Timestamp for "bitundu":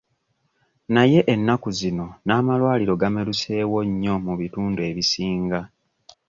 4.39-4.79